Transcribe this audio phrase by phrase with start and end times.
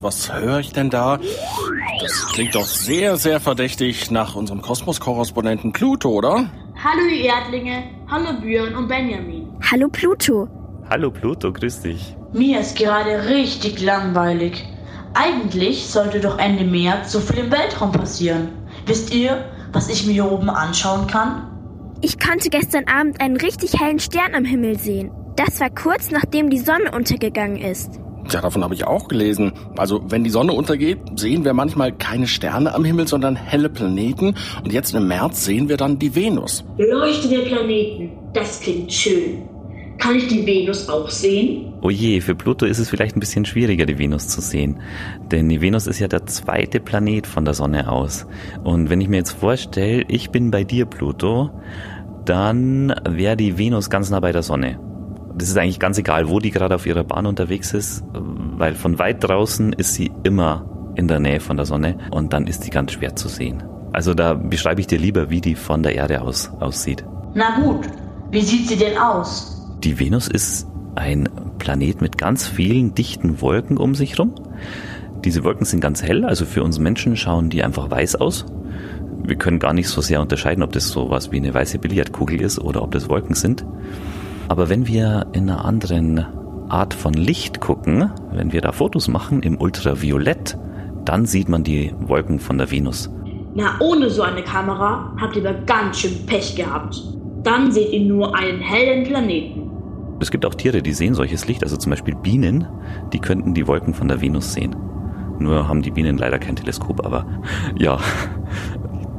[0.00, 1.18] Was höre ich denn da?
[2.00, 6.48] Das klingt doch sehr, sehr verdächtig nach unserem Kosmos-Korrespondenten Pluto, oder?
[6.84, 9.48] Hallo ihr Erdlinge, hallo Björn und Benjamin.
[9.68, 10.46] Hallo Pluto.
[10.88, 12.16] Hallo Pluto, grüß dich.
[12.32, 14.64] Mir ist gerade richtig langweilig.
[15.14, 18.50] Eigentlich sollte doch Ende März so viel im Weltraum passieren.
[18.86, 21.50] Wisst ihr, was ich mir hier oben anschauen kann?
[22.02, 25.10] Ich konnte gestern Abend einen richtig hellen Stern am Himmel sehen.
[25.34, 27.98] Das war kurz nachdem die Sonne untergegangen ist.
[28.30, 29.52] Ja, davon habe ich auch gelesen.
[29.76, 34.34] Also, wenn die Sonne untergeht, sehen wir manchmal keine Sterne am Himmel, sondern helle Planeten.
[34.62, 36.64] Und jetzt im März sehen wir dann die Venus.
[36.76, 39.42] Leuchtende Planeten, das klingt schön.
[39.96, 41.72] Kann ich die Venus auch sehen?
[41.80, 44.80] Oh je, für Pluto ist es vielleicht ein bisschen schwieriger, die Venus zu sehen.
[45.32, 48.26] Denn die Venus ist ja der zweite Planet von der Sonne aus.
[48.62, 51.50] Und wenn ich mir jetzt vorstelle, ich bin bei dir, Pluto,
[52.26, 54.78] dann wäre die Venus ganz nah bei der Sonne
[55.38, 58.98] das ist eigentlich ganz egal, wo die gerade auf ihrer Bahn unterwegs ist, weil von
[58.98, 62.70] weit draußen ist sie immer in der Nähe von der Sonne und dann ist die
[62.70, 63.62] ganz schwer zu sehen.
[63.92, 67.04] Also da beschreibe ich dir lieber, wie die von der Erde aus aussieht.
[67.34, 67.88] Na gut,
[68.30, 69.76] wie sieht sie denn aus?
[69.84, 74.34] Die Venus ist ein Planet mit ganz vielen dichten Wolken um sich rum.
[75.24, 78.44] Diese Wolken sind ganz hell, also für uns Menschen schauen die einfach weiß aus.
[79.22, 82.40] Wir können gar nicht so sehr unterscheiden, ob das so was wie eine weiße Billardkugel
[82.40, 83.64] ist oder ob das Wolken sind.
[84.48, 86.26] Aber wenn wir in einer anderen
[86.68, 90.58] Art von Licht gucken, wenn wir da Fotos machen im Ultraviolett,
[91.04, 93.10] dann sieht man die Wolken von der Venus.
[93.54, 97.02] Na, ohne so eine Kamera habt ihr aber ganz schön Pech gehabt.
[97.42, 99.70] Dann seht ihr nur einen hellen Planeten.
[100.20, 102.66] Es gibt auch Tiere, die sehen solches Licht, also zum Beispiel Bienen,
[103.12, 104.74] die könnten die Wolken von der Venus sehen.
[105.38, 107.24] Nur haben die Bienen leider kein Teleskop, aber
[107.78, 107.98] ja,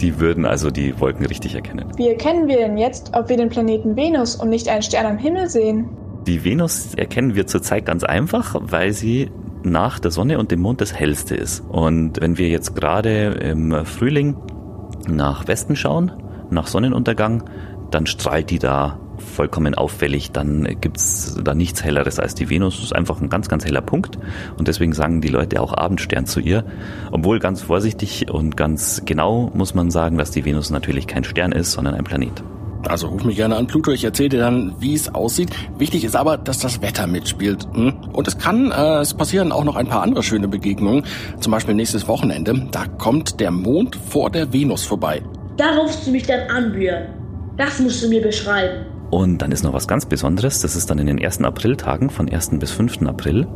[0.01, 1.91] die würden also die Wolken richtig erkennen.
[1.97, 5.17] Wie erkennen wir denn jetzt, ob wir den Planeten Venus und nicht einen Stern am
[5.17, 5.89] Himmel sehen?
[6.27, 9.31] Die Venus erkennen wir zurzeit ganz einfach, weil sie
[9.63, 11.61] nach der Sonne und dem Mond das hellste ist.
[11.69, 14.37] Und wenn wir jetzt gerade im Frühling
[15.07, 16.11] nach Westen schauen,
[16.49, 17.43] nach Sonnenuntergang,
[17.91, 22.75] dann strahlt die da vollkommen auffällig, dann gibt's da nichts Helleres als die Venus.
[22.75, 24.17] Das ist einfach ein ganz, ganz heller Punkt.
[24.57, 26.63] Und deswegen sagen die Leute auch Abendstern zu ihr.
[27.11, 31.51] Obwohl ganz vorsichtig und ganz genau muss man sagen, dass die Venus natürlich kein Stern
[31.51, 32.43] ist, sondern ein Planet.
[32.87, 33.91] Also ruf mich gerne an, Pluto.
[33.91, 35.49] Ich erzähle dir dann, wie es aussieht.
[35.77, 37.67] Wichtig ist aber, dass das Wetter mitspielt.
[37.73, 37.93] Hm?
[38.13, 41.03] Und es kann, äh, es passieren auch noch ein paar andere schöne Begegnungen.
[41.39, 42.67] Zum Beispiel nächstes Wochenende.
[42.71, 45.21] Da kommt der Mond vor der Venus vorbei.
[45.57, 47.07] Da rufst du mich dann an, Björn.
[47.57, 48.85] Das musst du mir beschreiben.
[49.09, 52.29] Und dann ist noch was ganz Besonderes, das ist dann in den ersten Apriltagen von
[52.29, 52.59] 1.
[52.59, 53.03] bis 5.
[53.03, 53.47] April.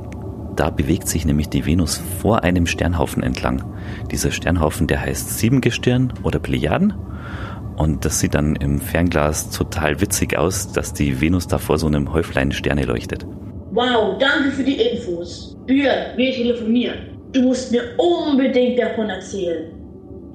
[0.55, 3.63] Da bewegt sich nämlich die Venus vor einem Sternhaufen entlang.
[4.11, 6.93] Dieser Sternhaufen, der heißt Siebengestirn oder Plejaden.
[7.75, 11.87] Und das sieht dann im Fernglas total witzig aus, dass die Venus da vor so
[11.87, 13.25] einem Häuflein Sterne leuchtet.
[13.71, 15.57] Wow, danke für die Infos.
[15.65, 17.17] Björn, wir telefonieren.
[17.31, 19.71] Du musst mir unbedingt davon erzählen.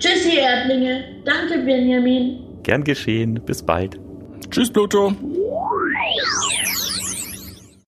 [0.00, 1.05] Tschüssi, Erdlinge.
[1.25, 2.41] Danke, Benjamin.
[2.65, 3.41] Gern geschehen.
[3.47, 4.00] Bis bald.
[4.50, 5.12] Tschüss, Pluto.